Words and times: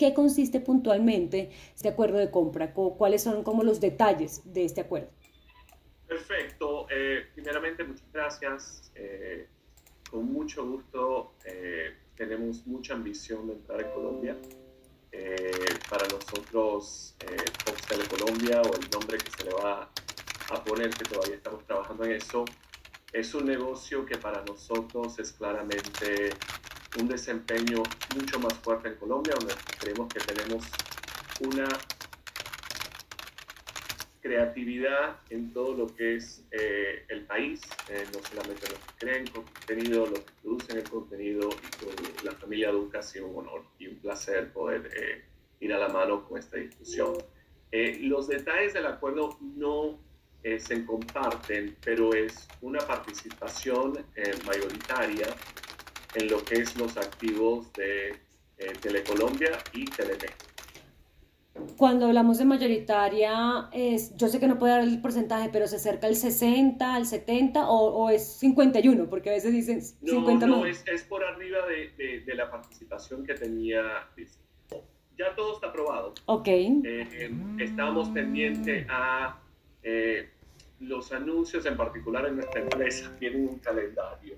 qué 0.00 0.14
consiste 0.14 0.60
puntualmente 0.60 1.50
este 1.76 1.90
acuerdo 1.90 2.16
de 2.16 2.30
compra? 2.30 2.72
¿Cuáles 2.72 3.22
son 3.22 3.44
como 3.44 3.62
los 3.62 3.80
detalles 3.80 4.40
de 4.46 4.64
este 4.64 4.80
acuerdo? 4.80 5.10
Perfecto. 6.08 6.86
Eh, 6.90 7.26
primeramente, 7.34 7.84
muchas 7.84 8.10
gracias. 8.10 8.90
Eh, 8.94 9.46
con 10.10 10.32
mucho 10.32 10.66
gusto. 10.66 11.34
Eh, 11.44 11.94
tenemos 12.16 12.66
mucha 12.66 12.94
ambición 12.94 13.46
de 13.48 13.52
entrar 13.52 13.82
en 13.82 13.90
Colombia. 13.92 14.36
para 15.90 16.06
nosotros, 16.08 17.16
Fox 17.64 18.08
Colombia 18.08 18.62
o 18.62 18.74
el 18.76 18.88
nombre 18.90 19.18
que 19.18 19.30
se 19.30 19.44
le 19.44 19.52
va 19.52 19.90
a 20.50 20.64
poner, 20.64 20.90
que 20.90 21.04
todavía 21.04 21.36
estamos 21.36 21.66
trabajando 21.66 22.04
en 22.04 22.12
eso, 22.12 22.44
es 23.12 23.34
un 23.34 23.46
negocio 23.46 24.06
que 24.06 24.16
para 24.16 24.42
nosotros 24.44 25.18
es 25.18 25.32
claramente 25.32 26.30
un 26.98 27.08
desempeño 27.08 27.82
mucho 28.14 28.40
más 28.40 28.54
fuerte 28.54 28.88
en 28.88 28.94
Colombia, 28.96 29.34
donde 29.38 29.54
creemos 29.78 30.12
que 30.12 30.20
tenemos 30.20 30.64
una 31.40 31.68
creatividad 34.20 35.16
en 35.30 35.52
todo 35.52 35.74
lo 35.74 35.86
que 35.94 36.16
es 36.16 36.44
eh, 36.50 37.04
el 37.08 37.22
país, 37.22 37.62
eh, 37.88 38.04
no 38.12 38.20
solamente 38.28 38.68
los 38.68 38.78
que 38.78 39.06
creen 39.06 39.26
contenido, 39.28 40.06
los 40.06 40.20
que 40.20 40.32
producen 40.42 40.76
el 40.76 40.90
contenido, 40.90 41.48
y 41.48 41.84
con 41.84 42.24
la 42.24 42.32
familia 42.32 42.70
Duca 42.70 42.98
ha 42.98 43.02
sido 43.02 43.28
un 43.28 43.46
honor 43.46 43.62
y 43.78 43.88
un 43.88 43.96
placer 43.96 44.52
poder 44.52 44.90
eh, 44.94 45.24
ir 45.60 45.72
a 45.72 45.78
la 45.78 45.88
mano 45.88 46.28
con 46.28 46.38
esta 46.38 46.56
discusión. 46.58 47.16
los 47.72 48.28
detalles 48.28 48.74
del 48.74 48.86
acuerdo 48.86 49.38
no 49.40 49.98
se 50.42 50.86
comparten, 50.86 51.76
pero 51.84 52.14
es 52.14 52.48
una 52.62 52.80
participación 52.80 54.04
mayoritaria 54.46 55.26
en 56.14 56.28
lo 56.28 56.42
que 56.44 56.56
es 56.56 56.76
los 56.76 56.96
activos 56.96 57.72
de 57.74 58.16
Telecolombia 58.82 59.58
y 59.72 59.84
Telemed. 59.86 60.30
Cuando 61.76 62.06
hablamos 62.06 62.38
de 62.38 62.44
mayoritaria, 62.44 63.68
es, 63.72 64.16
yo 64.16 64.28
sé 64.28 64.38
que 64.38 64.46
no 64.46 64.58
puedo 64.58 64.72
dar 64.72 64.82
el 64.82 65.00
porcentaje, 65.00 65.48
pero 65.52 65.66
se 65.66 65.76
acerca 65.76 66.06
al 66.06 66.14
60, 66.14 66.94
al 66.94 67.06
70 67.06 67.68
o, 67.68 68.04
o 68.04 68.10
es 68.10 68.24
51, 68.38 69.08
porque 69.08 69.30
a 69.30 69.32
veces 69.32 69.52
dicen 69.52 69.82
50 69.82 70.46
no. 70.46 70.58
No, 70.58 70.66
es, 70.66 70.84
es 70.86 71.02
por 71.04 71.24
arriba 71.24 71.58
de, 71.66 72.20
de, 72.20 72.34
la 72.34 72.50
participación 72.50 73.24
que 73.24 73.34
tenía 73.34 74.08
Ya 75.18 75.34
todo 75.34 75.54
está 75.54 75.68
aprobado. 75.68 76.14
Ok. 76.26 76.48
Eh, 76.48 77.30
estábamos 77.58 78.08
pendientes 78.10 78.86
a 78.88 79.38
eh, 79.82 80.28
los 80.80 81.12
anuncios, 81.12 81.66
en 81.66 81.76
particular 81.76 82.26
en 82.26 82.36
nuestra 82.36 82.60
empresa, 82.60 83.14
tienen 83.18 83.48
un 83.48 83.58
calendario. 83.58 84.34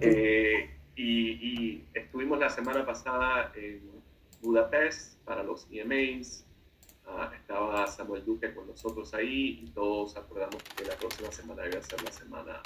Eh, 0.00 0.70
y, 0.96 1.30
y 1.30 1.84
estuvimos 1.94 2.38
la 2.38 2.50
semana 2.50 2.84
pasada 2.84 3.52
en 3.54 3.80
Budapest 4.42 5.18
para 5.24 5.42
los 5.42 5.66
EMAs. 5.70 6.44
Ah, 7.06 7.30
estaba 7.34 7.86
Samuel 7.86 8.24
Duque 8.24 8.54
con 8.54 8.66
nosotros 8.66 9.12
ahí 9.14 9.60
y 9.62 9.70
todos 9.70 10.16
acordamos 10.16 10.62
que 10.76 10.84
la 10.84 10.94
próxima 10.94 11.30
semana 11.32 11.62
debe 11.62 11.82
ser 11.82 12.02
la 12.02 12.12
semana 12.12 12.62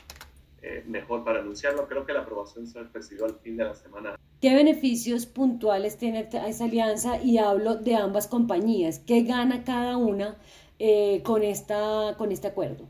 eh, 0.63 0.85
mejor 0.87 1.25
para 1.25 1.41
anunciarlo. 1.41 1.87
Creo 1.87 2.05
que 2.05 2.13
la 2.13 2.21
aprobación 2.21 2.67
se 2.67 2.83
recibió 2.85 3.27
al 3.27 3.35
fin 3.37 3.57
de 3.57 3.65
la 3.65 3.75
semana. 3.75 4.17
¿Qué 4.41 4.55
beneficios 4.55 5.27
puntuales 5.27 5.97
tiene 5.97 6.29
esa 6.47 6.65
alianza? 6.65 7.23
Y 7.23 7.39
hablo 7.39 7.77
de 7.77 7.97
ambas 7.97 8.27
compañías. 8.27 8.99
¿Qué 8.99 9.23
gana 9.23 9.65
cada 9.65 9.97
una 9.97 10.37
eh, 10.79 11.23
con, 11.25 11.43
esta, 11.43 12.15
con 12.19 12.33
este 12.33 12.49
acuerdo? 12.49 12.87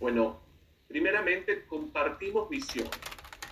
Bueno, 0.00 0.40
primeramente 0.88 1.66
compartimos 1.66 2.48
visión 2.48 2.88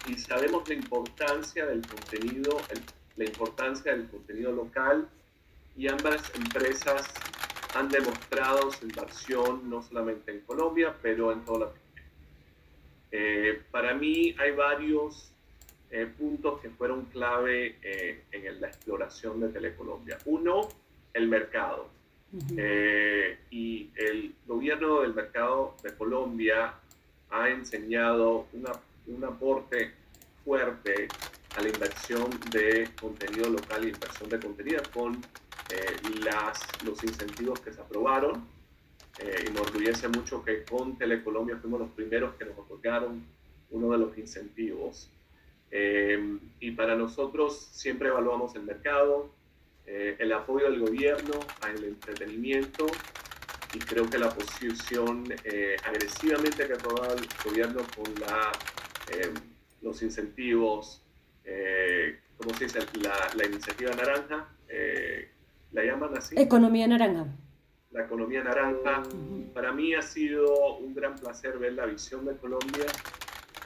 y 0.06 0.14
sabemos 0.14 0.68
la 0.68 0.74
importancia 0.74 1.66
del 1.66 1.86
contenido, 1.86 2.60
la 3.16 3.24
importancia 3.24 3.92
del 3.92 4.08
contenido 4.08 4.52
local 4.52 5.08
y 5.76 5.88
ambas 5.88 6.32
empresas 6.34 7.08
han 7.74 7.88
demostrado 7.88 8.70
su 8.70 8.84
inversión 8.84 9.68
no 9.70 9.82
solamente 9.82 10.32
en 10.32 10.40
Colombia, 10.40 10.94
pero 11.00 11.32
en 11.32 11.44
toda 11.44 11.66
la 11.66 11.72
eh, 13.14 13.60
para 13.70 13.94
mí 13.94 14.34
hay 14.38 14.52
varios 14.52 15.30
eh, 15.90 16.06
puntos 16.06 16.60
que 16.60 16.70
fueron 16.70 17.04
clave 17.06 17.76
eh, 17.82 18.22
en 18.32 18.58
la 18.58 18.68
exploración 18.68 19.38
de 19.40 19.48
Telecolombia. 19.48 20.16
Uno, 20.24 20.68
el 21.12 21.28
mercado. 21.28 21.90
y 23.50 23.90
el 23.94 24.34
gobierno 24.46 25.02
del 25.02 25.12
mercado 25.12 25.76
de 25.82 25.94
Colombia 25.94 26.72
ha 27.28 27.50
enseñado 27.50 28.46
una, 28.54 28.72
un 29.06 29.22
aporte 29.24 29.92
fuerte 30.44 31.08
a 31.56 31.62
la 31.62 31.68
inversión 31.68 32.30
de 32.50 32.88
contenido 33.00 33.50
local 33.50 33.84
y 33.84 33.88
inversión 33.88 34.28
de 34.30 34.40
contenido 34.40 34.82
con 34.92 35.14
eh, 35.68 35.96
las, 36.24 36.60
los 36.84 37.02
incentivos 37.04 37.60
que 37.60 37.72
se 37.72 37.80
aprobaron. 37.80 38.46
Eh, 39.18 39.44
y 39.46 39.50
me 39.50 39.60
orgullece 39.60 40.08
mucho 40.08 40.42
que 40.42 40.64
con 40.64 40.96
Telecolombia 40.96 41.58
fuimos 41.58 41.80
los 41.80 41.90
primeros 41.90 42.34
que 42.36 42.46
nos 42.46 42.58
otorgaron 42.58 43.22
uno 43.70 43.90
de 43.90 43.98
los 43.98 44.16
incentivos. 44.16 45.10
Eh, 45.70 46.38
y 46.60 46.70
para 46.72 46.96
nosotros 46.96 47.68
siempre 47.72 48.08
evaluamos 48.08 48.54
el 48.56 48.62
mercado, 48.62 49.30
el 49.84 50.32
apoyo 50.32 50.70
del 50.70 50.78
gobierno 50.78 51.40
al 51.60 51.82
entretenimiento 51.82 52.86
y 53.74 53.80
creo 53.80 54.08
que 54.08 54.16
la 54.16 54.30
posición 54.30 55.24
agresivamente 55.84 56.68
que 56.68 56.74
ha 56.74 56.78
tomado 56.78 57.16
el 57.16 57.28
gobierno 57.44 57.82
con 57.96 58.14
la, 58.20 58.52
los 59.82 60.02
incentivos, 60.02 61.02
¿cómo 62.38 62.54
se 62.54 62.64
dice? 62.64 62.78
La, 63.00 63.14
la 63.34 63.46
iniciativa 63.46 63.92
naranja, 63.94 64.48
la 65.72 65.84
llaman 65.84 66.16
así. 66.16 66.34
Economía 66.38 66.86
naranja. 66.86 67.26
La 67.90 68.04
economía 68.04 68.42
naranja. 68.42 69.02
Para 69.54 69.72
mí 69.72 69.94
ha 69.94 70.02
sido 70.02 70.78
un 70.78 70.94
gran 70.94 71.16
placer 71.16 71.58
ver 71.58 71.74
la 71.74 71.86
visión 71.86 72.24
de 72.24 72.36
Colombia 72.36 72.86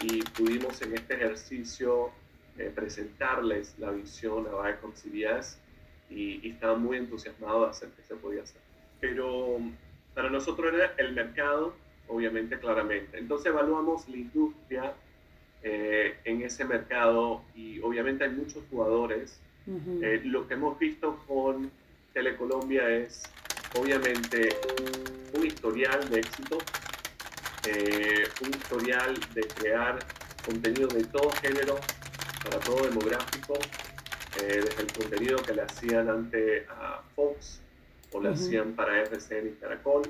y 0.01 0.23
pudimos 0.23 0.81
en 0.83 0.95
este 0.95 1.15
ejercicio 1.15 2.11
eh, 2.59 2.73
presentarles 2.75 3.79
la 3.79 3.91
visión 3.91 4.47
a 4.47 4.63
Viacom 4.63 4.93
CBS 4.93 5.59
y, 6.11 6.47
y 6.47 6.51
estaban 6.53 6.83
muy 6.83 6.97
entusiasmados 6.97 7.63
de 7.65 7.71
hacer 7.71 7.89
que 7.91 8.03
se 8.03 8.15
podía 8.17 8.43
hacer. 8.43 8.61
Pero 9.01 9.59
para 10.15 10.31
nosotros 10.31 10.73
era 10.73 10.95
el 10.97 11.15
mercado, 11.15 11.75
obviamente, 12.09 12.59
claramente. 12.59 13.19
Entonces 13.19 13.47
evaluamos 13.47 14.09
la 14.09 14.17
industria 14.17 14.95
eh, 15.63 16.19
en 16.25 16.43
ese 16.43 16.65
mercado 16.65 17.43
y 17.55 17.81
obviamente 17.81 18.25
hay 18.25 18.31
muchos 18.31 18.63
jugadores. 18.71 19.39
Eh, 20.01 20.23
lo 20.25 20.47
que 20.47 20.55
hemos 20.55 20.79
visto 20.79 21.19
con 21.27 21.71
Telecolombia 22.13 22.89
es 22.89 23.25
obviamente 23.77 24.49
un 25.33 25.45
historial 25.45 26.09
de 26.09 26.21
éxito, 26.21 26.59
eh, 27.67 28.29
un 28.43 28.51
historial 28.51 29.19
de 29.35 29.43
crear 29.43 29.99
contenido 30.45 30.87
de 30.89 31.05
todo 31.05 31.31
género, 31.43 31.81
para 32.45 32.61
todo 32.61 32.87
demográfico, 32.87 33.55
eh, 34.41 34.61
desde 34.65 34.83
el 34.83 34.93
contenido 34.93 35.43
que 35.43 35.53
le 35.55 35.63
hacían 35.63 36.09
ante 36.09 36.67
a 36.69 37.03
Fox, 37.17 37.61
o 38.13 38.21
le 38.21 38.31
hacían 38.31 38.73
para 38.73 39.03
RCN 39.03 39.49
y 39.49 39.53
Caracol, 39.61 40.03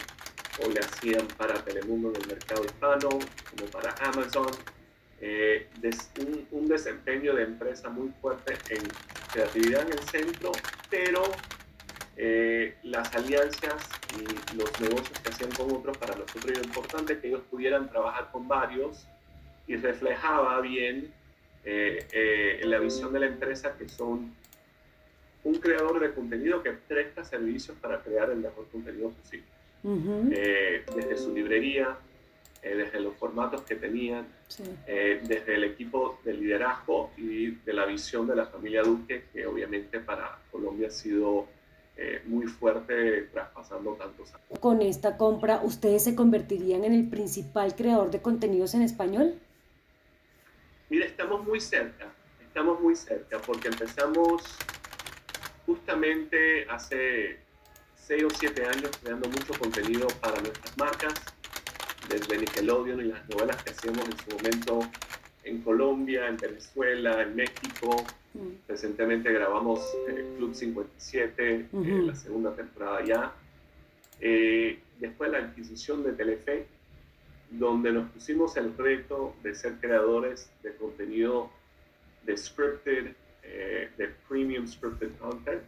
o 0.62 0.69
le 0.69 0.81
hacían 0.81 1.27
para 1.39 1.55
Telemundo 1.65 2.11
en 2.11 2.23
el 2.23 2.27
mercado 2.29 2.65
hispano, 2.65 3.09
como 3.09 3.71
para 3.73 3.95
Amazon. 4.03 4.51
Eh, 5.21 5.69
un, 6.21 6.47
un, 6.50 6.69
desempeño 6.69 7.34
de 7.34 7.44
empresa 7.44 7.88
muy 7.88 8.10
fuerte 8.21 8.54
en 8.69 8.82
creatividad 9.32 9.82
en 9.87 9.93
el 9.93 10.00
centro, 10.00 10.53
pero 10.91 11.22
eh, 12.19 12.77
las 12.82 13.15
alianzas 13.15 13.91
y 14.19 14.56
los 14.56 14.81
negocios 14.81 15.19
que 15.21 15.28
hacían 15.28 15.50
con 15.50 15.71
otros, 15.71 15.99
para 15.99 16.15
nosotros 16.15 16.47
era 16.47 16.62
importante 16.62 17.19
que 17.19 17.28
ellos 17.28 17.43
pudieran 17.50 17.91
trabajar 17.91 18.31
con 18.32 18.49
varios 18.49 19.06
y 19.66 19.76
reflejaba 19.76 20.59
bien 20.62 21.12
eh, 21.65 22.06
eh, 22.12 22.61
la 22.64 22.79
visión 22.79 23.12
de 23.12 23.20
la 23.20 23.26
empresa 23.26 23.76
que 23.76 23.87
son 23.91 24.35
un 25.44 25.55
creador 25.56 26.00
de 26.00 26.14
contenido 26.14 26.62
que 26.62 26.73
presta 26.73 27.23
servicios 27.23 27.76
para 27.82 28.00
crear 28.00 28.31
el 28.31 28.38
mejor 28.38 28.67
contenido 28.69 29.11
posible. 29.11 29.46
desde 29.82 31.19
su 31.19 31.35
librería, 31.35 31.99
desde 32.75 33.01
los 33.01 33.15
formatos 33.15 33.63
que 33.63 33.77
tenían, 33.77 34.27
desde 34.87 35.55
el 35.55 35.65
equipo 35.65 36.19
de 36.25 36.35
liderazgo 36.35 37.11
y 37.17 37.51
de 37.51 37.73
la 37.73 37.85
visión 37.87 38.27
de 38.27 38.37
la 38.37 38.47
familia 38.47 38.83
Duque, 38.83 39.25
que 39.33 39.47
obviamente 39.47 40.01
para 40.01 40.39
Colombia 40.51 40.89
ha 40.89 40.91
sido 40.91 41.47
eh, 41.99 42.21
muy 42.27 42.47
fuerte 42.47 43.23
traspasando 43.33 43.95
tantos 43.95 44.35
años. 44.35 44.61
Con 44.61 44.83
esta 44.83 45.17
compra, 45.17 45.63
¿ustedes 45.63 46.05
se 46.05 46.15
convertirían 46.15 46.85
en 46.85 46.93
el 46.93 47.09
principal 47.09 47.75
creador 47.75 48.11
de 48.11 48.21
contenidos 48.21 48.75
en 48.75 48.83
español? 48.83 49.39
Mira, 50.91 51.07
estamos 51.07 51.47
muy 51.47 51.59
cerca, 51.59 52.13
estamos 52.47 52.83
muy 52.83 52.97
cerca, 52.97 53.39
porque 53.39 53.69
empezamos 53.69 54.43
justamente 55.65 56.69
hace 56.69 57.39
seis 57.97 58.25
o 58.25 58.29
siete 58.31 58.67
años 58.67 58.91
creando 59.03 59.31
mucho 59.31 59.55
contenido 59.59 60.07
para 60.21 60.39
nuestras 60.43 60.77
marcas, 60.77 61.15
desde 62.08 62.38
Nickelodeon 62.38 63.00
y 63.00 63.05
las 63.05 63.29
novelas 63.29 63.62
que 63.62 63.70
hacíamos 63.70 64.05
en 64.06 64.19
su 64.19 64.37
momento 64.37 64.81
en 65.44 65.62
Colombia, 65.62 66.26
en 66.29 66.37
Venezuela, 66.37 67.23
en 67.23 67.37
México, 67.37 68.05
Mm. 68.37 68.69
Recientemente 68.69 69.32
grabamos 69.32 69.81
eh, 70.08 70.35
Club 70.37 70.55
57, 70.55 71.55
eh, 71.55 71.69
la 71.73 72.14
segunda 72.14 72.55
temporada 72.55 73.05
ya. 73.05 73.32
Eh, 74.20 74.79
después 74.99 75.31
la 75.31 75.38
adquisición 75.38 76.03
de 76.03 76.12
Telefe, 76.12 76.67
donde 77.50 77.93
nos 77.93 78.11
pusimos 78.11 78.56
el 78.56 78.76
reto 78.76 79.35
de 79.43 79.55
ser 79.55 79.75
creadores 79.81 80.50
de 80.62 80.75
contenido 80.76 81.50
de 82.25 82.37
scripted, 82.37 83.14
de 83.97 84.08
premium 84.29 84.67
scripted 84.67 85.12
content. 85.20 85.62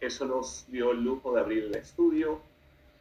eso 0.00 0.24
nos 0.24 0.64
dio 0.68 0.92
el 0.92 1.04
lujo 1.04 1.34
de 1.34 1.40
abrir 1.40 1.64
el 1.64 1.76
estudio, 1.76 2.40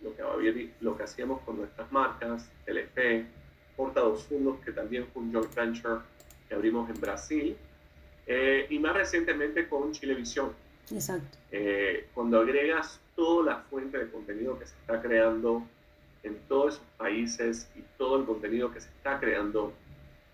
lo 0.05 0.15
que, 0.15 0.69
lo 0.81 0.95
que 0.95 1.03
hacíamos 1.03 1.41
con 1.41 1.57
nuestras 1.57 1.91
marcas, 1.91 2.49
Telefe, 2.63 3.25
Porta 3.75 4.01
dos 4.01 4.23
Fundos, 4.23 4.59
que 4.63 4.71
también 4.71 5.07
fue 5.11 5.23
un 5.23 5.33
joint 5.33 5.53
venture 5.53 6.01
que 6.47 6.55
abrimos 6.55 6.89
en 6.89 7.01
Brasil, 7.01 7.57
eh, 8.27 8.67
y 8.69 8.79
más 8.79 8.95
recientemente 8.95 9.67
con 9.67 9.91
Chilevisión. 9.91 10.53
Exacto. 10.91 11.37
Eh, 11.51 12.07
cuando 12.13 12.39
agregas 12.39 12.99
toda 13.15 13.53
la 13.53 13.57
fuente 13.63 13.97
de 13.97 14.11
contenido 14.11 14.59
que 14.59 14.65
se 14.67 14.75
está 14.75 15.01
creando 15.01 15.63
en 16.23 16.37
todos 16.47 16.75
esos 16.75 16.85
países 16.97 17.69
y 17.75 17.81
todo 17.97 18.19
el 18.19 18.25
contenido 18.25 18.71
que 18.71 18.81
se 18.81 18.89
está 18.89 19.19
creando 19.19 19.73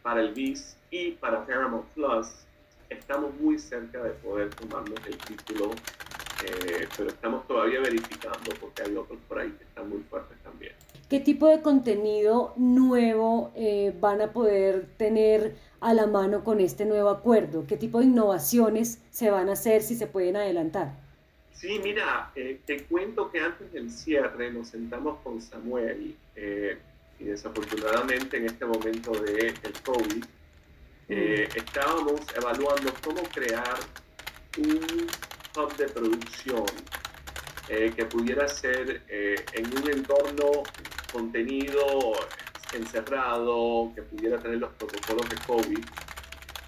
para 0.02 0.22
el 0.22 0.34
BIS 0.34 0.78
y 0.90 1.12
para 1.12 1.46
Paramount 1.46 1.86
Plus, 1.94 2.28
estamos 2.90 3.34
muy 3.40 3.58
cerca 3.58 4.04
de 4.04 4.12
poder 4.12 4.50
tomarnos 4.56 5.00
el 5.06 5.18
título, 5.18 5.72
eh, 6.46 6.88
pero 6.98 7.10
estamos 7.10 7.48
todavía 7.48 7.80
verificando 7.80 8.52
porque 8.60 8.84
hay 8.84 8.96
otros 8.96 9.20
por 9.28 9.40
ahí 9.40 9.52
que 9.52 9.64
están 9.64 9.90
muy 9.90 10.02
fuertes 10.10 10.38
también. 10.44 10.74
¿Qué 11.10 11.20
tipo 11.20 11.48
de 11.48 11.62
contenido 11.62 12.54
nuevo 12.56 13.52
van 14.00 14.22
a 14.22 14.32
poder 14.32 14.88
tener 14.98 15.56
a 15.82 15.94
la 15.94 16.08
mano 16.08 16.44
con 16.44 16.62
este 16.62 16.86
nuevo 16.86 17.10
acuerdo? 17.10 17.66
¿Qué 17.68 17.76
tipo 17.76 18.00
de 18.00 18.06
innovaciones 18.06 19.00
se 19.10 19.30
van 19.30 19.50
a 19.50 19.54
hacer 19.54 19.82
si 19.82 19.96
se 19.96 20.08
pueden 20.08 20.38
adelantar? 20.38 20.94
Sí, 21.62 21.80
mira, 21.84 22.32
eh, 22.36 22.60
te 22.66 22.86
cuento 22.86 23.30
que 23.30 23.40
antes 23.40 23.72
del 23.72 23.92
cierre 23.92 24.52
nos 24.52 24.70
sentamos 24.70 25.20
con 25.24 25.40
Samuel 25.40 26.16
eh, 26.36 26.80
y 27.20 27.26
desafortunadamente 27.26 28.38
en 28.38 28.46
este 28.48 28.66
momento 28.66 29.12
del 29.12 29.54
el 29.62 29.82
COVID 29.86 30.24
eh, 31.10 31.48
mm. 31.48 31.58
estábamos 31.60 32.22
evaluando 32.36 32.92
cómo 33.04 33.22
crear 33.32 33.78
un 34.58 35.08
hub 35.56 35.76
de 35.78 35.88
producción 35.88 36.66
que 37.68 38.06
pudiera 38.06 38.50
ser 38.50 39.02
en 39.08 39.78
un 39.78 39.90
entorno 39.90 40.64
contenido 41.14 42.14
encerrado, 42.74 43.92
que 43.96 44.02
pudiera 44.02 44.40
tener 44.40 44.60
los 44.60 44.72
protocolos 44.74 45.30
de 45.30 45.36
COVID. 45.48 45.86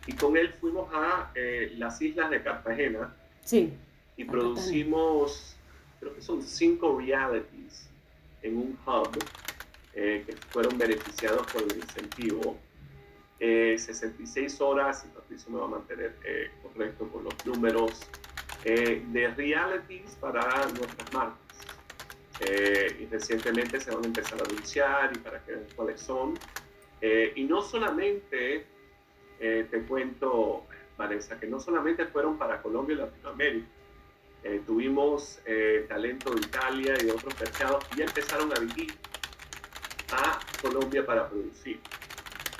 Y 0.08 0.14
con 0.14 0.36
él 0.36 0.54
fuimos 0.60 0.90
a 0.94 1.32
eh, 1.36 1.74
las 1.78 2.02
islas 2.02 2.30
de 2.30 2.42
Cartagena. 2.44 3.14
Sí. 3.44 3.74
Y 4.18 4.26
producimos, 4.26 5.56
creo 6.00 6.14
que 6.14 6.22
son 6.22 6.42
cinco 6.42 7.00
realities 7.00 7.90
en 8.42 8.58
un 8.58 8.78
hub 8.86 9.18
eh, 9.94 10.24
que 10.26 10.36
fueron 10.50 10.78
beneficiados 10.78 11.48
por 11.52 11.64
el 11.64 11.78
incentivo. 11.78 12.58
66 13.40 14.38
eh, 14.38 14.64
horas, 14.64 15.06
y 15.06 15.14
Patricio 15.14 15.52
me 15.52 15.60
va 15.60 15.66
a 15.66 15.70
mantener 15.70 16.16
correcto 16.62 17.10
con 17.10 17.26
los 17.26 17.46
números, 17.46 18.00
de 18.64 19.34
realities 19.36 20.16
para 20.20 20.66
nuestras 20.68 21.14
marcas. 21.14 21.44
Eh, 22.40 22.98
y 23.02 23.06
recientemente 23.06 23.80
se 23.80 23.92
van 23.92 24.04
a 24.04 24.08
empezar 24.08 24.42
a 24.42 24.46
anunciar 24.46 25.12
y 25.16 25.20
para 25.20 25.44
que 25.44 25.52
vean 25.52 25.68
cuáles 25.76 26.02
son. 26.02 26.34
Eh, 27.02 27.34
y 27.36 27.44
no 27.44 27.62
solamente, 27.62 28.66
eh, 29.40 29.68
te 29.70 29.82
cuento, 29.84 30.66
Vanessa, 30.98 31.40
que 31.40 31.48
no 31.48 31.60
solamente 31.60 32.06
fueron 32.06 32.38
para 32.38 32.62
Colombia 32.62 32.96
y 32.96 32.98
Latinoamérica. 33.00 33.68
tuvimos 34.66 35.40
talento 35.88 36.34
de 36.34 36.42
Italia 36.42 36.96
y 37.00 37.06
de 37.06 37.12
otros 37.14 37.34
mercados 37.40 37.86
que 37.86 38.00
ya 38.00 38.06
empezaron 38.06 38.52
a 38.52 38.60
venir 38.60 38.94
a 40.12 40.38
Colombia 40.62 41.06
para 41.06 41.30
producir. 41.30 41.80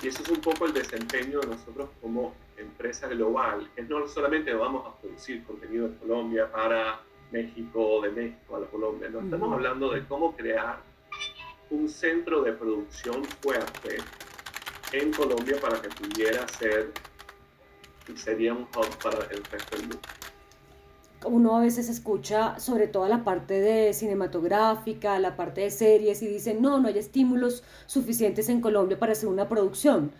Y 0.04 0.08
eso 0.08 0.22
es 0.22 0.28
un 0.28 0.40
poco 0.42 0.66
el 0.66 0.74
desempeño 0.74 1.40
de 1.40 1.46
nosotros 1.46 1.88
como 2.02 2.34
empresa 2.58 3.08
global. 3.08 3.70
Es 3.74 3.88
no 3.88 4.06
solamente 4.06 4.52
vamos 4.52 4.86
a 4.86 4.94
producir 5.00 5.42
contenido 5.44 5.86
en 5.86 5.94
Colombia 5.94 6.52
para 6.52 7.00
México, 7.32 8.02
de 8.02 8.10
México 8.10 8.56
a 8.56 8.60
la 8.60 8.66
Colombia. 8.66 9.08
No 9.08 9.20
estamos 9.20 9.50
hablando 9.50 9.90
de 9.90 10.06
cómo 10.06 10.36
crear 10.36 10.78
un 11.70 11.88
centro 11.88 12.42
de 12.42 12.52
producción 12.52 13.24
fuerte 13.24 13.96
en 14.92 15.10
Colombia 15.10 15.56
para 15.58 15.80
que 15.80 15.88
pudiera 15.88 16.46
ser 16.48 16.92
y 18.06 18.14
sería 18.18 18.52
un 18.52 18.64
hub 18.76 19.02
para 19.02 19.24
el 19.30 19.42
resto 19.44 19.76
del 19.76 19.88
mundo. 19.88 20.08
Uno 21.26 21.56
a 21.56 21.60
veces 21.60 21.88
escucha 21.88 22.58
sobre 22.58 22.86
todo 22.86 23.08
la 23.08 23.24
parte 23.24 23.60
de 23.60 23.92
cinematográfica, 23.92 25.18
la 25.18 25.36
parte 25.36 25.62
de 25.62 25.70
series 25.70 26.22
y 26.22 26.28
dicen, 26.28 26.62
no, 26.62 26.78
no 26.78 26.88
hay 26.88 26.98
estímulos 26.98 27.62
suficientes 27.86 28.48
en 28.48 28.60
Colombia 28.60 28.98
para 28.98 29.12
hacer 29.12 29.28
una 29.28 29.48
producción 29.48 30.12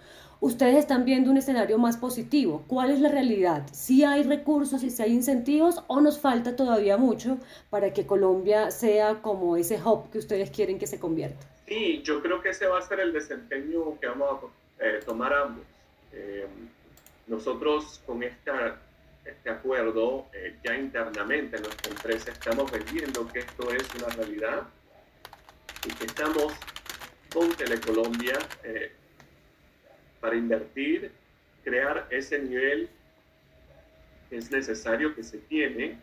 ustedes 0.45 0.77
están 0.77 1.07
viendo 1.07 1.31
un 1.31 1.39
escenario 1.39 1.79
más 1.79 1.97
positivo. 1.97 2.65
¿Cuál 2.67 2.91
es 2.91 3.01
la 3.01 3.09
realidad? 3.09 3.67
¿Si 3.73 4.05
hay 4.05 4.25
recursos 4.25 4.83
y 4.83 4.91
si 4.91 5.03
hay 5.03 5.13
incentivos 5.13 5.83
o 5.87 6.03
nos 6.03 6.21
falta 6.21 6.55
todavía 6.55 6.99
mucho 6.99 7.39
para 7.71 7.95
que 7.95 8.07
Colombia 8.07 8.71
sea 8.71 9.23
como 9.23 9.57
ese 9.57 9.81
hub 9.83 10.11
que 10.11 10.19
ustedes 10.19 10.51
quieren 10.51 10.79
que 10.79 10.87
se 10.87 11.01
convierta? 11.01 11.47
Sí, 11.67 12.03
yo 12.03 12.21
creo 12.21 12.43
que 12.43 12.51
ese 12.51 12.67
va 12.67 12.79
a 12.79 12.83
ser 12.83 13.01
el 13.01 13.15
desempeño 13.15 13.99
que 13.99 14.07
vamos 14.07 14.45
a 14.79 14.85
eh, 14.85 15.01
tomar 15.07 15.33
ambos. 15.33 15.65
Eh, 16.13 16.47
nosotros 17.27 18.03
con 18.07 18.23
esta, 18.23 18.79
este 19.25 19.51
acuerdo 19.51 20.27
eh, 20.33 20.57
ya 20.63 20.77
internamente 20.77 21.57
en 21.57 21.63
nuestra 21.63 21.91
empresa 21.91 22.31
estamos 22.31 22.71
vendiendo 22.71 23.27
que 23.29 23.41
esto 23.41 23.73
es 23.73 23.89
una 23.95 24.09
realidad 24.15 24.69
y 25.87 25.93
que 25.93 26.05
estamos 26.07 26.53
con 27.33 27.53
Telecolombia 27.55 28.39
para 30.25 30.37
invertir, 30.37 31.13
crear 31.63 32.07
ese 32.09 32.39
nivel 32.39 32.89
que 34.31 34.39
es 34.39 34.51
necesario, 34.51 35.15
que 35.15 35.23
se 35.23 35.37
tiene, 35.37 35.99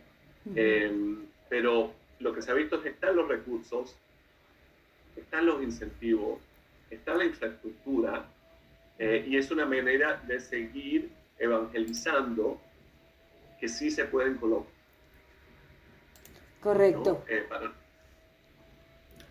em, 0.55 1.25
pero 1.49 1.91
lo 2.19 2.31
que 2.31 2.43
se 2.43 2.51
ha 2.51 2.53
visto 2.53 2.75
es 2.75 2.81
que 2.83 2.89
están 2.89 3.15
los 3.15 3.27
recursos, 3.27 3.95
están 5.15 5.47
los 5.47 5.63
incentivos, 5.63 6.39
está 6.91 7.15
la 7.15 7.25
infraestructura, 7.25 8.25
eh, 8.99 9.25
y 9.27 9.37
es 9.37 9.49
una 9.49 9.65
manera 9.65 10.21
de 10.27 10.39
seguir 10.39 11.09
evangelizando 11.39 12.61
que 13.61 13.69
sí 13.69 13.91
se 13.91 14.05
puede 14.05 14.29
en 14.29 14.37
Colombia. 14.37 14.69
Correcto. 16.61 17.23
Eh, 17.29 17.43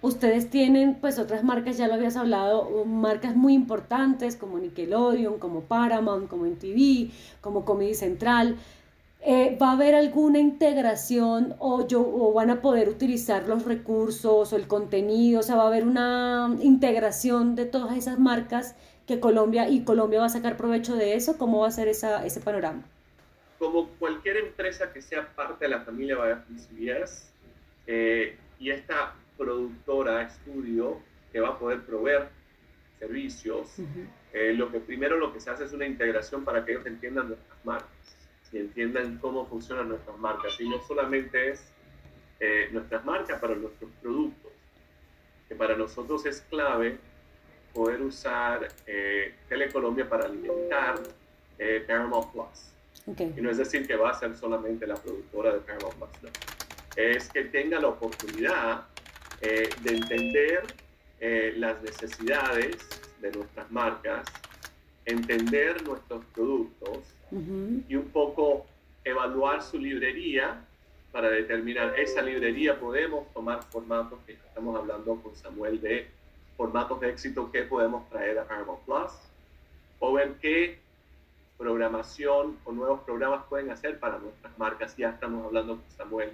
Ustedes 0.03 0.49
tienen 0.49 0.95
pues 0.95 1.19
otras 1.19 1.45
marcas, 1.45 1.77
ya 1.77 1.87
lo 1.87 1.93
habías 1.93 2.17
hablado, 2.17 2.87
marcas 2.87 3.37
muy 3.37 3.53
importantes 3.53 4.35
como 4.35 4.59
Nickelodeon, 4.59 5.39
como 5.39 5.61
Paramount, 5.61 6.27
como 6.27 6.47
MTV, 6.47 7.11
como 7.43 7.67
Comedy 7.67 7.93
Central. 7.93 8.57
Eh, 9.21 9.59
¿Va 9.61 9.71
a 9.71 9.73
haber 9.73 9.95
alguna 9.95 10.39
integración 10.39 11.55
o, 11.59 11.87
yo, 11.87 12.01
o 12.01 12.33
van 12.33 12.49
a 12.49 12.63
poder 12.63 12.89
utilizar 12.89 13.47
los 13.47 13.67
recursos 13.67 14.51
o 14.51 14.57
el 14.57 14.67
contenido? 14.67 15.41
O 15.41 15.43
sea, 15.43 15.57
¿va 15.57 15.65
a 15.65 15.67
haber 15.67 15.87
una 15.87 16.57
integración 16.63 17.55
de 17.55 17.67
todas 17.67 17.95
esas 17.99 18.19
marcas 18.19 18.77
que 19.07 19.21
Colombia 19.21 19.69
y 19.69 19.85
Colombia 19.85 20.21
va 20.21 20.27
a 20.27 20.31
sacar 20.31 20.57
provecho 20.57 20.97
de 20.97 21.15
eso? 21.15 21.37
¿Cómo 21.37 21.61
va 21.61 21.69
a 21.69 21.73
ser 21.73 21.89
esa, 21.89 22.25
ese 22.25 22.41
panorama? 22.41 22.85
Como 23.61 23.91
cualquier 23.91 24.39
empresa 24.39 24.93
que 24.93 25.01
sea 25.03 25.29
parte 25.37 25.67
de 25.67 25.71
la 25.71 25.83
familia 25.83 26.17
Vallas 26.17 27.33
eh, 27.87 28.37
y 28.59 28.71
esta 28.71 29.15
productora, 29.37 30.23
estudio, 30.23 31.01
que 31.31 31.41
va 31.41 31.51
a 31.51 31.59
poder 31.59 31.83
proveer 31.83 32.31
servicios. 32.99 33.75
Eh, 34.33 34.55
lo 34.55 34.73
que 34.73 34.81
primero 34.81 35.17
lo 35.19 35.33
que 35.33 35.41
se 35.41 35.51
hace 35.51 35.65
es 35.65 35.73
una 35.73 35.87
integración 35.87 36.45
para 36.45 36.65
que 36.65 36.73
ellos 36.73 36.87
entiendan 36.87 37.29
nuestras 37.29 37.65
marcas 37.65 38.17
y 38.53 38.59
entiendan 38.59 39.19
cómo 39.19 39.47
funcionan 39.47 39.91
nuestras 39.91 40.17
marcas. 40.19 40.59
Y 40.59 40.69
no 40.69 40.81
solamente 40.81 41.51
es 41.51 41.71
eh, 42.41 42.71
nuestras 42.73 43.05
marcas, 43.05 43.39
para 43.41 43.55
nuestros 43.55 43.91
productos, 44.01 44.53
que 45.49 45.55
para 45.55 45.77
nosotros 45.77 46.25
es 46.25 46.41
clave 46.49 46.99
poder 47.75 48.01
usar 48.01 48.69
eh, 48.87 49.35
Telecolombia 49.49 50.09
para 50.09 50.25
alimentar 50.25 50.95
eh, 51.59 51.85
Paramount 51.87 52.33
Plus. 52.33 52.73
Y 53.19 53.41
no 53.41 53.51
es 53.51 53.59
decir 53.59 53.87
que 53.87 53.97
va 53.97 54.11
a 54.11 54.15
ser 54.15 54.37
solamente 54.37 54.87
la 54.87 54.95
productora 54.95 55.53
de 55.55 55.61
Paramount 55.61 55.95
Plus, 55.95 56.23
no. 56.23 56.29
Es 56.97 57.31
que 57.31 57.45
tenga 57.45 57.81
la 57.81 57.89
oportunidad 57.89 58.85
eh, 59.41 59.71
de 59.83 59.97
entender 59.97 60.63
eh, 61.21 61.55
las 61.57 61.81
necesidades 61.83 62.77
de 63.21 63.33
nuestras 63.33 63.71
marcas, 63.71 64.27
entender 65.05 65.83
nuestros 65.83 66.25
productos 66.27 66.99
y 67.89 67.95
un 67.95 68.09
poco 68.09 68.67
evaluar 69.05 69.63
su 69.63 69.79
librería 69.79 70.65
para 71.13 71.31
determinar 71.31 71.99
esa 71.99 72.23
librería 72.23 72.79
podemos 72.79 73.33
tomar 73.33 73.63
formatos 73.65 74.19
que 74.27 74.33
estamos 74.33 74.77
hablando 74.77 75.17
con 75.17 75.35
Samuel 75.37 75.81
de 75.81 76.09
formatos 76.57 77.01
de 77.01 77.11
éxito 77.11 77.51
que 77.51 77.63
podemos 77.63 78.09
traer 78.09 78.39
a 78.39 78.45
Paramount 78.45 78.81
Plus 78.81 79.13
o 80.01 80.13
ver 80.13 80.35
qué 80.41 80.79
programación 81.61 82.57
o 82.65 82.73
nuevos 82.73 83.01
programas 83.03 83.45
pueden 83.47 83.71
hacer 83.71 84.01
para 84.01 84.19
nuestras 84.19 84.59
marcas. 84.59 84.97
Ya 84.97 85.11
estamos 85.11 85.45
hablando 85.45 85.77
con 85.77 85.91
Samuel 85.95 86.31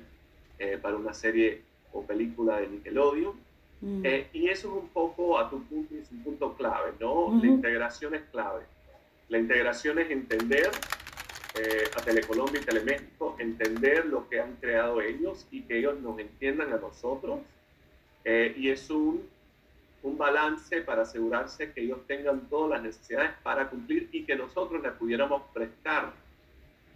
eh, 0.60 0.78
para 0.80 0.96
una 0.96 1.12
serie 1.12 1.62
o 1.92 2.02
película 2.04 2.60
de 2.60 2.68
Nickelodeon. 2.68 3.34
Mm. 3.80 4.06
Eh, 4.06 4.28
y 4.32 4.48
eso 4.48 4.68
es 4.68 4.82
un 4.84 4.88
poco, 4.90 5.36
a 5.36 5.50
tu 5.50 5.60
punto, 5.64 5.96
es 5.96 6.12
un 6.12 6.22
punto 6.22 6.54
clave, 6.54 6.92
¿no? 7.00 7.36
La 7.42 7.46
integración 7.48 8.14
es 8.14 8.22
clave. 8.30 8.62
La 9.28 9.38
integración 9.38 9.98
es 9.98 10.08
entender 10.12 10.70
eh, 11.56 11.84
a 11.96 12.00
Telecolombia 12.02 12.60
y 12.60 12.64
Teleméxico, 12.64 13.34
entender 13.40 14.06
lo 14.06 14.28
que 14.28 14.40
han 14.40 14.54
creado 14.60 15.00
ellos 15.00 15.44
y 15.50 15.62
que 15.62 15.80
ellos 15.80 15.98
nos 16.00 16.20
entiendan 16.20 16.72
a 16.72 16.76
nosotros. 16.76 17.40
y 18.24 18.70
es 18.70 18.90
un 18.90 19.22
un 20.06 20.16
balance 20.16 20.80
para 20.82 21.02
asegurarse 21.02 21.72
que 21.72 21.82
ellos 21.82 21.98
tengan 22.06 22.48
todas 22.48 22.70
las 22.70 22.82
necesidades 22.82 23.32
para 23.42 23.68
cumplir 23.68 24.08
y 24.12 24.24
que 24.24 24.36
nosotros 24.36 24.80
les 24.82 24.92
pudiéramos 24.92 25.42
prestar 25.52 26.12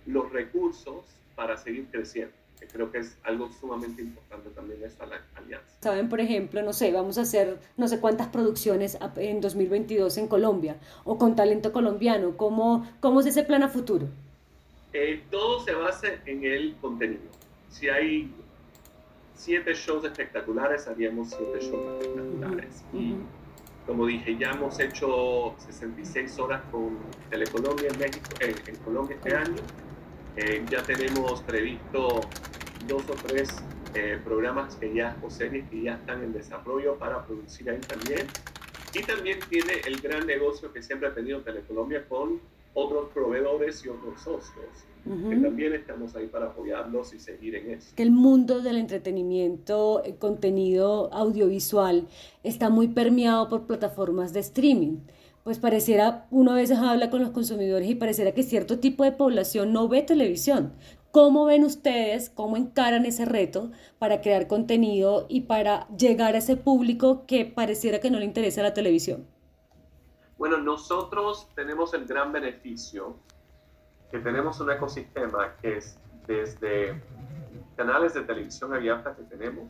los 0.06 0.30
recursos 0.32 1.04
para 1.34 1.56
seguir 1.56 1.86
creciendo. 1.90 2.32
Que 2.58 2.66
creo 2.66 2.92
que 2.92 2.98
es 2.98 3.18
algo 3.24 3.50
sumamente 3.52 4.02
importante 4.02 4.50
también 4.50 4.82
esta 4.84 5.04
alianza. 5.34 5.66
Saben, 5.80 6.08
por 6.08 6.20
ejemplo, 6.20 6.62
no 6.62 6.72
sé, 6.72 6.92
vamos 6.92 7.16
a 7.18 7.22
hacer 7.22 7.58
no 7.76 7.88
sé 7.88 7.98
cuántas 8.00 8.28
producciones 8.28 8.98
en 9.16 9.40
2022 9.40 10.18
en 10.18 10.28
Colombia 10.28 10.76
o 11.04 11.18
con 11.18 11.34
talento 11.34 11.72
colombiano. 11.72 12.36
¿Cómo, 12.36 12.86
cómo 13.00 13.20
es 13.20 13.26
ese 13.26 13.42
plan 13.42 13.62
a 13.62 13.70
futuro? 13.70 14.08
Eh, 14.92 15.22
todo 15.30 15.64
se 15.64 15.72
basa 15.72 16.08
en 16.26 16.44
el 16.44 16.76
contenido. 16.80 17.22
Si 17.70 17.88
hay 17.88 18.30
siete 19.40 19.72
shows 19.74 20.04
espectaculares, 20.04 20.86
haríamos 20.86 21.30
siete 21.30 21.60
shows 21.60 22.02
espectaculares. 22.02 22.84
Y 22.92 23.14
como 23.86 24.06
dije, 24.06 24.36
ya 24.36 24.50
hemos 24.50 24.78
hecho 24.78 25.54
66 25.58 26.38
horas 26.38 26.60
con 26.70 26.98
Telecolombia 27.30 27.88
en 27.88 27.98
México, 27.98 28.28
en 28.40 28.76
Colombia 28.76 29.16
este 29.16 29.34
año. 29.34 29.62
Eh, 30.36 30.64
ya 30.70 30.82
tenemos 30.82 31.42
previsto 31.42 32.20
dos 32.86 33.02
o 33.08 33.14
tres 33.26 33.48
eh, 33.94 34.20
programas 34.22 34.76
que 34.76 34.92
ya, 34.92 35.16
o 35.22 35.30
series 35.30 35.68
que 35.70 35.82
ya 35.82 35.94
están 35.94 36.22
en 36.22 36.34
desarrollo 36.34 36.96
para 36.98 37.24
producir 37.24 37.70
ahí 37.70 37.80
también. 37.80 38.26
Y 38.92 39.02
también 39.02 39.38
tiene 39.48 39.80
el 39.86 40.00
gran 40.00 40.26
negocio 40.26 40.70
que 40.70 40.82
siempre 40.82 41.08
ha 41.08 41.14
tenido 41.14 41.40
Telecolombia 41.40 42.06
con 42.06 42.40
otros 42.74 43.10
proveedores 43.12 43.84
y 43.84 43.88
otros 43.88 44.20
socios 44.20 44.68
que 45.04 45.36
también 45.36 45.72
estamos 45.72 46.14
ahí 46.14 46.26
para 46.26 46.46
apoyarlos 46.46 47.14
y 47.14 47.18
seguir 47.18 47.54
en 47.54 47.70
eso. 47.70 47.92
El 47.96 48.10
mundo 48.10 48.60
del 48.60 48.76
entretenimiento, 48.76 50.02
el 50.04 50.16
contenido 50.16 51.12
audiovisual, 51.12 52.06
está 52.42 52.68
muy 52.68 52.88
permeado 52.88 53.48
por 53.48 53.66
plataformas 53.66 54.32
de 54.32 54.40
streaming. 54.40 54.98
Pues 55.42 55.58
pareciera, 55.58 56.26
uno 56.30 56.52
a 56.52 56.56
veces 56.56 56.78
habla 56.78 57.08
con 57.08 57.22
los 57.22 57.30
consumidores 57.30 57.88
y 57.88 57.94
pareciera 57.94 58.32
que 58.32 58.42
cierto 58.42 58.78
tipo 58.78 59.04
de 59.04 59.12
población 59.12 59.72
no 59.72 59.88
ve 59.88 60.02
televisión. 60.02 60.74
¿Cómo 61.12 61.46
ven 61.46 61.64
ustedes, 61.64 62.30
cómo 62.30 62.56
encaran 62.56 63.04
ese 63.04 63.24
reto 63.24 63.72
para 63.98 64.20
crear 64.20 64.46
contenido 64.46 65.26
y 65.28 65.42
para 65.42 65.88
llegar 65.96 66.34
a 66.34 66.38
ese 66.38 66.56
público 66.56 67.24
que 67.26 67.46
pareciera 67.46 68.00
que 68.00 68.10
no 68.10 68.18
le 68.18 68.26
interesa 68.26 68.62
la 68.62 68.74
televisión? 68.74 69.26
Bueno, 70.40 70.56
nosotros 70.56 71.46
tenemos 71.54 71.92
el 71.92 72.06
gran 72.06 72.32
beneficio 72.32 73.14
que 74.10 74.20
tenemos 74.20 74.58
un 74.58 74.70
ecosistema 74.70 75.54
que 75.60 75.76
es 75.76 75.98
desde 76.26 76.98
canales 77.76 78.14
de 78.14 78.22
televisión 78.22 78.72
abierta 78.72 79.14
que 79.14 79.22
tenemos, 79.24 79.68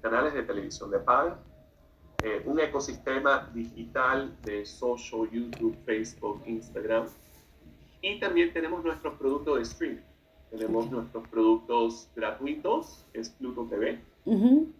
canales 0.00 0.34
de 0.34 0.44
televisión 0.44 0.88
de 0.92 1.00
paga, 1.00 1.36
eh, 2.22 2.44
un 2.46 2.60
ecosistema 2.60 3.50
digital 3.52 4.32
de 4.42 4.64
social, 4.64 5.28
YouTube, 5.32 5.76
Facebook, 5.84 6.40
Instagram, 6.46 7.06
y 8.02 8.20
también 8.20 8.52
tenemos 8.52 8.84
nuestros 8.84 9.18
productos 9.18 9.56
de 9.56 9.62
streaming. 9.62 10.02
Tenemos 10.48 10.88
nuestros 10.92 11.26
productos 11.26 12.08
gratuitos, 12.14 13.04
que 13.12 13.18
es 13.18 13.30
Pluto 13.30 13.66
TV, 13.68 14.00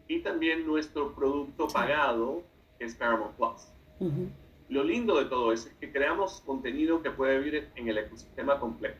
y 0.07 0.21
también 0.21 0.65
nuestro 0.65 1.13
producto 1.13 1.67
pagado, 1.67 2.45
que 2.79 2.85
es 2.85 2.95
Paramount 2.95 3.35
Plus. 3.35 3.67
Lo 4.73 4.83
lindo 4.83 5.19
de 5.19 5.27
todo 5.27 5.53
eso 5.53 5.69
es 5.69 5.75
que 5.75 5.93
creamos 5.93 6.41
contenido 6.47 7.03
que 7.03 7.11
puede 7.11 7.39
vivir 7.41 7.71
en 7.75 7.89
el 7.89 7.99
ecosistema 7.99 8.59
completo. 8.59 8.99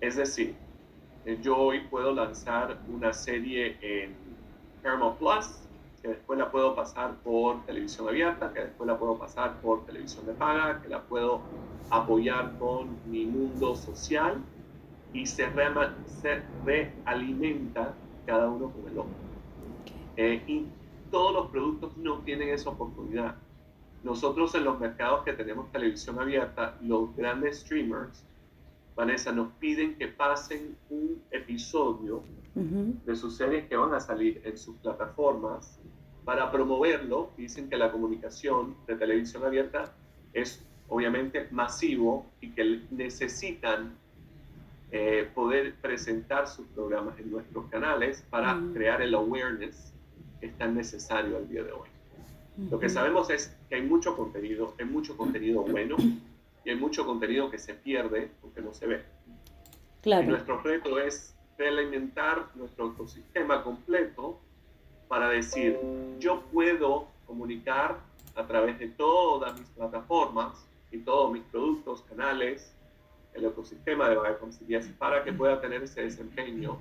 Es 0.00 0.16
decir, 0.16 0.56
eh, 1.26 1.38
yo 1.42 1.58
hoy 1.58 1.80
puedo 1.90 2.14
lanzar 2.14 2.80
una 2.88 3.12
serie 3.12 3.76
en 3.82 4.16
Paramount 4.82 5.18
Plus, 5.18 5.44
que 6.00 6.08
después 6.08 6.38
la 6.38 6.50
puedo 6.50 6.74
pasar 6.74 7.22
por 7.22 7.66
televisión 7.66 8.08
abierta, 8.08 8.50
que 8.54 8.60
después 8.60 8.86
la 8.86 8.98
puedo 8.98 9.18
pasar 9.18 9.60
por 9.60 9.84
televisión 9.84 10.24
de 10.24 10.32
paga, 10.32 10.80
que 10.80 10.88
la 10.88 11.02
puedo 11.02 11.42
apoyar 11.90 12.56
con 12.58 12.98
mi 13.04 13.26
mundo 13.26 13.76
social 13.76 14.42
y 15.12 15.26
se, 15.26 15.50
realimenta 16.64 17.94
cada 18.24 18.48
uno 18.48 18.72
con 18.72 18.90
el 18.90 18.98
otro. 18.98 19.12
Eh, 20.16 20.42
y 20.46 20.66
todos 21.10 21.34
los 21.34 21.50
productos 21.50 21.94
no 21.98 22.20
tienen 22.20 22.48
esa 22.48 22.70
oportunidad. 22.70 23.36
Nosotros 24.04 24.54
en 24.54 24.64
los 24.64 24.80
mercados 24.80 25.24
que 25.24 25.32
tenemos 25.32 25.70
televisión 25.70 26.18
abierta, 26.18 26.76
los 26.82 27.14
grandes 27.16 27.60
streamers, 27.60 28.24
Vanessa, 28.96 29.32
nos 29.32 29.52
piden 29.54 29.96
que 29.96 30.08
pasen 30.08 30.76
un 30.90 31.22
episodio 31.30 32.22
de 32.54 33.16
sus 33.16 33.36
series 33.36 33.66
que 33.66 33.76
van 33.76 33.94
a 33.94 34.00
salir 34.00 34.42
en 34.44 34.58
sus 34.58 34.76
plataformas 34.76 35.78
para 36.24 36.50
promoverlo. 36.50 37.30
Dicen 37.36 37.70
que 37.70 37.76
la 37.76 37.90
comunicación 37.90 38.76
de 38.86 38.96
televisión 38.96 39.44
abierta 39.44 39.94
es 40.34 40.62
obviamente 40.88 41.48
masivo 41.50 42.26
y 42.40 42.50
que 42.50 42.82
necesitan 42.90 43.94
eh, 44.90 45.30
poder 45.34 45.74
presentar 45.76 46.46
sus 46.46 46.66
programas 46.66 47.18
en 47.18 47.30
nuestros 47.30 47.64
canales 47.70 48.22
para 48.28 48.60
crear 48.74 49.00
el 49.00 49.14
awareness 49.14 49.94
que 50.38 50.48
es 50.48 50.58
tan 50.58 50.74
necesario 50.74 51.38
al 51.38 51.48
día 51.48 51.62
de 51.62 51.72
hoy. 51.72 51.88
Lo 52.70 52.78
que 52.78 52.90
sabemos 52.90 53.30
es 53.30 53.56
que 53.72 53.76
hay 53.76 53.82
mucho 53.84 54.14
contenido, 54.14 54.74
hay 54.78 54.84
mucho 54.84 55.16
contenido 55.16 55.62
bueno 55.62 55.96
y 56.62 56.68
hay 56.68 56.76
mucho 56.76 57.06
contenido 57.06 57.50
que 57.50 57.58
se 57.58 57.72
pierde 57.72 58.30
porque 58.42 58.60
no 58.60 58.74
se 58.74 58.86
ve. 58.86 59.02
Claro. 60.02 60.24
Y 60.24 60.26
nuestro 60.26 60.60
reto 60.60 60.98
es 60.98 61.34
realimentar 61.56 62.48
nuestro 62.54 62.92
ecosistema 62.92 63.64
completo 63.64 64.38
para 65.08 65.30
decir, 65.30 65.78
yo 66.18 66.42
puedo 66.52 67.08
comunicar 67.26 68.00
a 68.34 68.46
través 68.46 68.78
de 68.78 68.88
todas 68.88 69.58
mis 69.58 69.70
plataformas 69.70 70.68
y 70.90 70.98
todos 70.98 71.32
mis 71.32 71.42
productos, 71.44 72.02
canales, 72.02 72.76
el 73.32 73.46
ecosistema 73.46 74.06
de 74.10 74.16
Bioconcilias 74.16 74.86
para 74.98 75.24
que 75.24 75.32
pueda 75.32 75.62
tener 75.62 75.82
ese 75.82 76.02
desempeño 76.02 76.76